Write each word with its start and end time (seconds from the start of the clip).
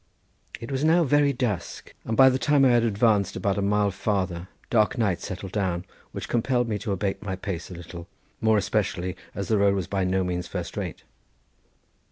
It 0.59 0.71
was 0.71 0.83
now 0.83 1.03
very 1.03 1.31
dusk, 1.31 1.93
and 2.05 2.17
by 2.17 2.29
the 2.29 2.39
time 2.39 2.65
I 2.65 2.69
had 2.71 2.81
advanced 2.83 3.35
about 3.35 3.59
a 3.59 3.61
mile 3.61 3.91
farther 3.91 4.47
dark 4.71 4.97
night 4.97 5.21
settled 5.21 5.51
down, 5.51 5.85
which 6.11 6.27
compelled 6.27 6.67
me 6.67 6.79
to 6.79 6.91
abate 6.91 7.21
my 7.21 7.35
pace 7.35 7.69
a 7.69 7.75
little, 7.75 8.07
more 8.41 8.57
especially 8.57 9.15
as 9.35 9.47
the 9.47 9.59
road 9.59 9.75
was 9.75 9.85
by 9.85 10.03
no 10.03 10.23
means 10.23 10.47
first 10.47 10.75
rate. 10.75 11.03